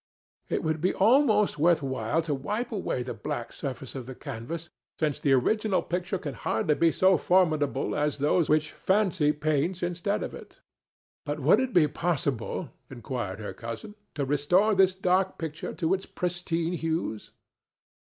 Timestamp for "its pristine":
15.93-16.73